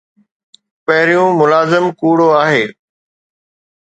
[0.85, 2.63] پهريون ملازم ڪوڙو آهي